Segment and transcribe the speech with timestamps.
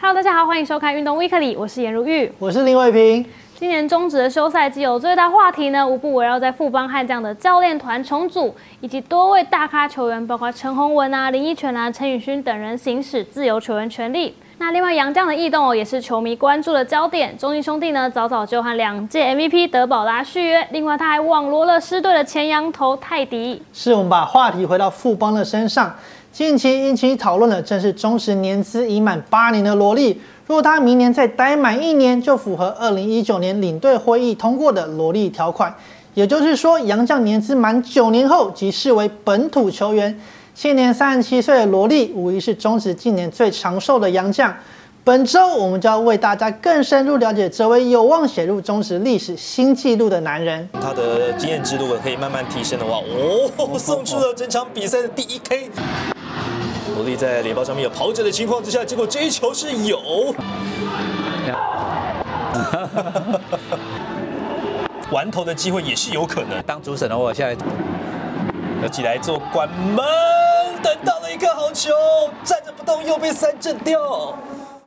[0.00, 3.26] Hello，大家好，欢迎收看《运动 Weekly》，我是颜如玉，我是林伟平。
[3.56, 14.36] 今年中职的休赛季有最大话题呢，无不围绕在富邦悍将的教练团重组，以及多位大咖球员，包括陈宏文啊、林奕泉啊、陈宇勋等人行使自由球员权利。
[14.60, 17.36] 那另外杨将的异动哦，也是球迷关注的焦点。
[17.36, 23.60] 中信兄弟呢，早早就和两届 MVP 德保拉续约，另外他还网罗了狮队的前羊头泰迪。
[23.72, 25.92] 是我们把话题回到富邦的身上，
[26.38, 30.20] 近期引起讨论的正是中职年资已满八年的罗莉。
[30.46, 35.74] 如果他明年再待满一年，就符合二零一九年领队会议通过的罗莉条款。
[36.14, 40.16] 也就是说，杨将年资满九年后即视为本土球员。
[40.54, 44.54] 现年三十七岁的罗莉，无疑是中职近年最长寿的洋将。
[45.02, 50.68] 本周我们就要为大家更深入了解这位有望写入中职历史新纪录的男人。
[50.80, 55.70] 他的经验值如果可以慢慢提升的话，哦，送出了整场比赛的第一 K。
[56.98, 60.34] 罗莉在垒包上面有跑者的情况之下，结果这一球是有。
[65.12, 66.60] 完投的机会也是有可能。
[66.66, 67.56] 当主审的我现在
[68.82, 70.04] 要起来做关门，
[70.82, 71.92] 等到了一个好球，
[72.42, 74.36] 站着不动又被三振掉。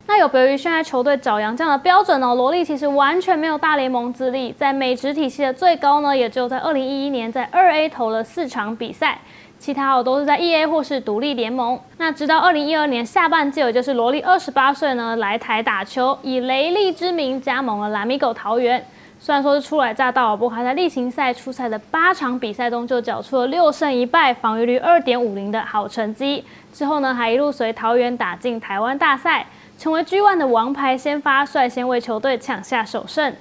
[0.06, 9.22] 那有别于现在球队找洋将的标准哦，罗莉其实完全没有大联盟资历，在美职体系的最高呢，也只有在二零一一年在二 A 投了四场比赛。
[9.62, 11.80] 其他哦都是在 E A 或是独立联盟。
[11.98, 18.84] 那直到二零一二年下半季，也就是罗莉二十八岁呢，来台打球，以雷利之名加盟了蓝米狗桃园。
[19.20, 26.44] 虽然说是初来乍到，不过他在例行赛出赛的八场比赛中就缴出了六胜一败，防御率二点五零的好成绩。
[26.74, 29.46] 之后呢，还一路随桃园打进台湾大赛，
[29.78, 33.32] 成为 G One 的王牌先发，率先为球队抢下首胜。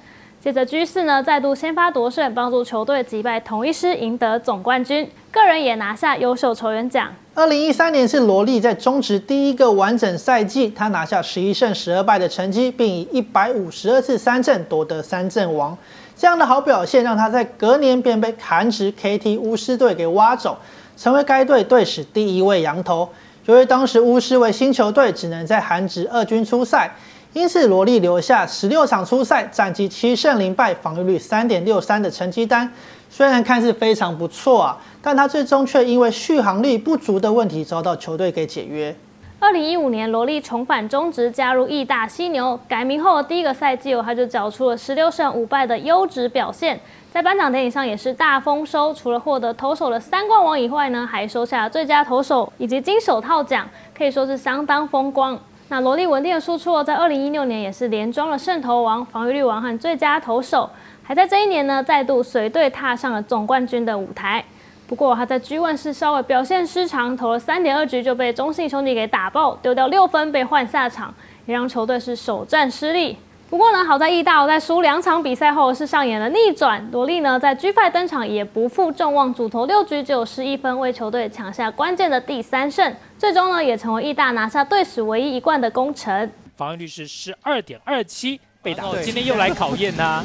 [0.43, 5.07] 接着 G 四呢，再度先发夺胜，帮助球队击败同一师，赢得总冠军。
[5.31, 7.13] 个人也拿下优秀球员奖。
[7.35, 15.77] 二零一三年是罗莉在中职第一个完整赛季，他拿下十一胜十二败的成绩，并以一百五十二次三振夺得三振王。
[16.17, 20.57] 这样的好表现，让他在隔年便被韩职 KT 巫师队给挖走，
[20.97, 23.07] 成为该队队史第一位羊头。
[23.45, 26.91] 由于当时巫师为新球队，只能在韩职二军出赛。
[27.33, 32.69] 因此，罗莉留下十六场初赛，战绩七胜零败，防御率三点六三的成绩单。
[33.09, 38.95] 虽然看似非常不错啊，但他最终却因为续航力不足的问题，遭到球队给解约。
[39.39, 42.59] 二零一五年，罗莉重返中职，加入义大犀牛。
[42.69, 46.79] 改名后的第一个赛季，他就缴出了十六胜五败的优质表现。
[47.13, 55.39] 在颁奖典礼上也是大丰收，除了获得投手的三冠王以外呢，还收下最佳投手以及金手套奖，可以说是相当风光。
[55.71, 60.69] 那罗莉稳定的输出哦，在二零一六年也是连装了胜投王、防御率王和最佳投手，
[61.01, 64.45] 还在这一年呢再度随队踏上了总冠军的舞台。
[64.89, 71.15] 不过他在 G1 是稍微表现失常，投了三点二局就被中信兄弟给打爆，丢掉六分被换下场，
[71.47, 73.17] 也让球队是首战失利。
[73.51, 76.89] 不过呢，好在意大在输两场比赛后是上演了逆转。
[76.93, 82.95] 罗莉呢在 G5 登场也不负众望，主投六局只有十一分，为球队抢下关键的第三胜。
[83.19, 86.31] 最终呢也成为意大拿下队史唯一一冠的功臣。
[86.57, 88.85] 防御率是十二点二七，被打。
[89.03, 90.25] 今天又来考验呐。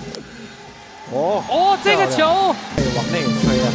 [1.12, 2.56] 哦哦，这个球往
[3.12, 3.68] 内推啊！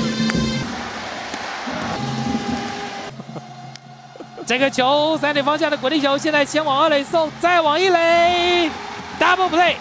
[4.46, 8.70] 这个球三点方向的滚地球，现在先往二垒送，再往一垒。
[9.20, 9.74] Double play，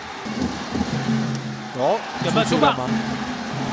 [1.80, 2.76] 哦，有没有出棒？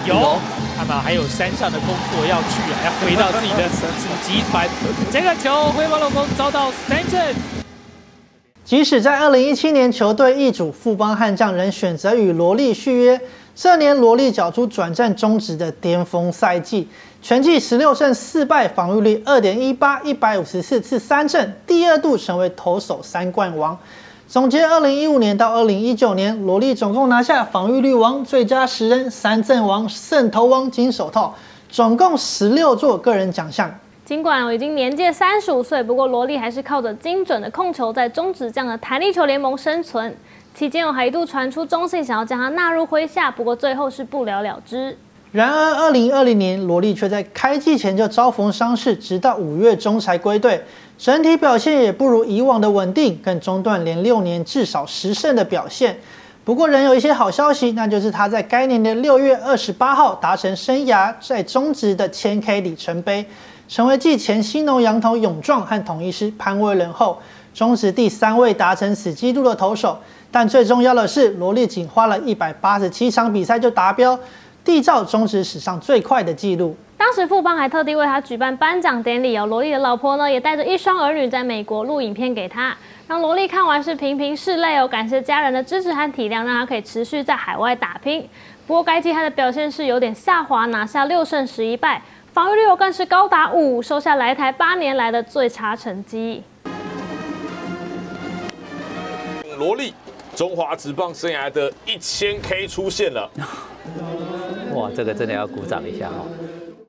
[0.06, 0.38] 有，
[0.76, 3.66] 看到还有山上的工作要去还，要回到自己的
[3.98, 4.68] 主集团。
[5.10, 7.34] 这个球挥棒落空，遭到三振。
[8.64, 13.20] 即使在二零一七年球队易主，富邦悍将仍选择与罗莉续约。
[13.56, 16.88] 这年罗莉缴出转战中职的巅峰赛季，
[17.20, 23.76] 全季十六胜四败，防御率二点一八，一百五十四次三振，第二度成为投手三冠王。
[24.28, 31.32] 总结二零一五年到二零一九年，罗莉总共拿下防御率王、最佳十人、三振王、胜投王、金手套，
[31.68, 33.72] 总共十六座个人奖项。
[34.04, 40.12] 尽管我已经年届三十五岁，不过罗莉还是靠着精准的控球，在中职这样的弹力球联盟生存。
[40.52, 44.98] 期间，我还一度传出中信想要将他纳入麾下，不过最后是不了了之。
[45.30, 50.64] 然而，二零二零年，罗莉却在开季前就遭逢伤势，直到五月中才归队。
[50.98, 55.98] 整体表现也不如以往的稳定，更中断连六年至少十胜的表现。
[56.42, 63.26] 不过仍有一些好消息，那就是他在该年的六月二十八号达成生涯在中职的千 K 里程碑，
[63.68, 67.18] 成为继前新农羊头勇壮和统一师潘威伦后，
[67.52, 69.98] 中职第三位达成此纪录的投手。
[70.30, 74.18] 但最重要的是，罗列仅花了一百八十七场比赛就达标，
[74.64, 76.76] 缔造中职史上最快的纪录。
[76.98, 82.74] 当时富邦还特地为他举办颁奖典礼哦，罗莉的老婆呢也带着一双儿女在美国录影片给他，
[83.06, 88.26] 让罗莉看完是频频拭泪哦，感谢家人的支持和体谅，让他可以持续在海外打拼。
[88.66, 92.00] 不过该季他的表现是有点下滑，拿下六胜十一败，
[92.32, 96.42] 防御率更是高达五，收下来台八年来的最差成绩。
[99.58, 99.92] 罗莉，
[100.34, 103.30] 中华职棒生涯的一千 K 出现了。
[104.74, 106.26] 哇，这个真的要鼓掌一下哦。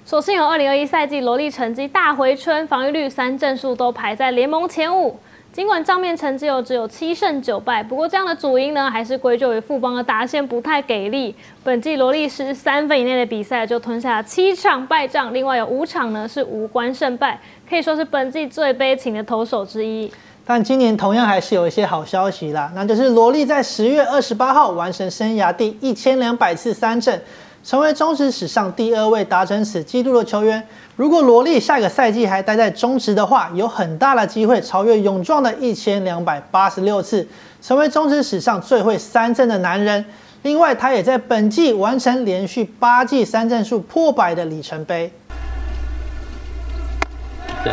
[0.07, 5.19] 所幸有2021赛季罗莉成绩大回春，防御率、三振数都排在联盟前五。
[5.51, 11.35] 尽管账面成绩有只有七胜九败，不过这样的主因呢，还是归咎于富邦的打线不太给力。
[11.61, 17.37] 本季罗莉十三分以内的比赛就吞下七场败仗，另外有五场呢是无关胜败，
[17.69, 20.09] 可以说是本季最悲情的投手之一。
[20.45, 27.21] 但今年同样还是有一些好消息啦，那就是罗莉在十月二十八号完成生涯第一千两百次三振。
[27.67, 30.65] 成为中职史上第二位达成此纪录的球员。
[30.95, 37.27] 如果罗莉下个赛季还待在中职的话，有很大的机会超越勇壮的一千两百八十六次，
[37.61, 40.05] 成为中职史上最会三振的男人。
[40.43, 45.11] 另外，他也在本季完成连续八季三振数破百的里程碑。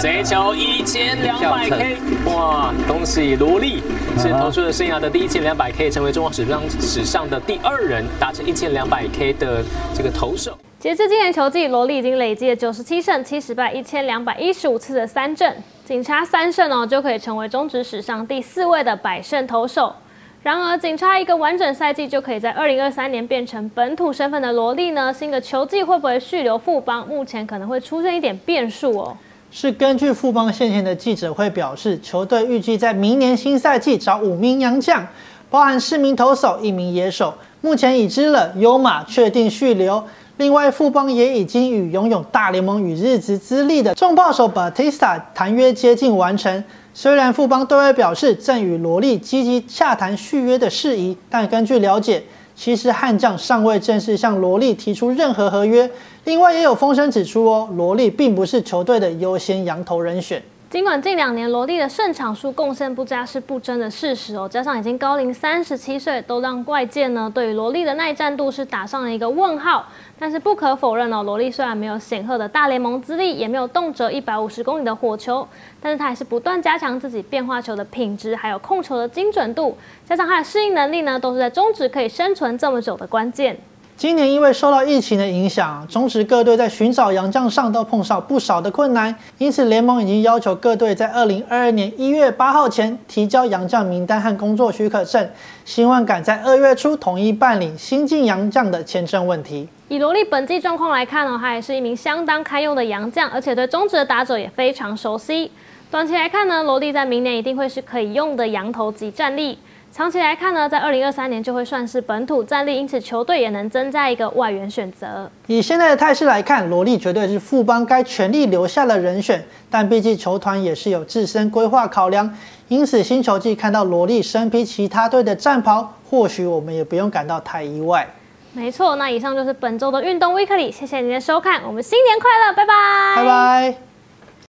[0.01, 1.97] 这一球一千两百 K，
[2.27, 2.73] 哇！
[2.87, 3.83] 恭喜罗莉，
[4.19, 9.63] 是投出了生涯的第一千两百 K，成为中华史上史上的第二人达成一千两百 K 的
[9.95, 10.59] 这个投手。
[10.81, 15.55] 截至今年球季，罗莉已经累积了九十七胜七十败一千两百一十五次的三振，
[15.85, 19.95] 仅差三胜哦，就可以成为中职史上第四位的百胜投手。
[20.43, 25.13] 然而，仅差一个完整赛季就可以在二零二三年变成本土身份的罗莉呢？
[25.13, 27.07] 新的球季会不会续留富邦？
[27.09, 29.17] 目前可能会出现一点变数哦。
[29.57, 35.07] 是根据富邦先前的记者会表示，球队预计在明年新赛季找五名洋将，
[35.49, 37.33] 包含四名投手、一名野手。
[37.61, 40.03] 目前已知了优马确定续留，
[40.39, 46.65] 另外富邦也已经与拥有大联盟与日职资历的重炮手 Batista 谈约接近完成。
[46.93, 52.25] 虽然富邦对外表示正与罗莉积极洽谈续约的事宜，但根据了解。
[52.57, 55.91] 其实悍将尚未正式向罗莉提出任何合约。
[56.25, 60.43] 另外，也有风声指出哦，罗莉并不是球队的优先羊头人选。
[60.75, 69.87] 尽管近两年罗莉的胜场数贡献不佳是不争的事实哦，加上已经高龄三十七岁，都让外界呢对于罗莉的耐战度是打上了一个问号。
[70.19, 75.47] 但是不可否认哦，罗莉虽然没有显赫的大联盟资历，也没有动辄一百五十公里的火球，
[75.81, 83.57] 但是他还是不断加强自己变化球的品质，还有控球的精准度，加上他的适应能力呢，都是在中职可以生存这么久的关键。
[83.97, 95.31] 今年因为受到疫情的影响，中职各队在寻找洋将上都碰上不少的困难，因此联盟已经要求各队在二零二二年一月八号前提交洋将名单和工作许可证，
[95.65, 99.69] 希望赶在二月初统一办理新进洋将的签证问题。
[99.89, 105.53] 以罗莉本季状况来看呢，他也是一名相当堪用的洋将，而且对中职的打者也非常熟悉。
[105.91, 109.57] 短期来看呢，罗莉在明年一定会是可以用的羊头级战力。
[109.95, 115.31] 长期来看呢，在二零二三年就会算是本土战力，因此球队也能增加一个外援选择。
[115.47, 122.29] 以现在的态势来看，罗莉绝对是富邦该全力留下的人选，但毕竟球团也是有自身规划考量，
[122.67, 128.05] 因此新球季看到罗莉身披其他队的战袍，或许我们也不用感到太意外。
[128.53, 133.94] 没错，那以上就是本周的运动 weekly，谢谢您的收看，我们新年快乐，拜拜，拜拜。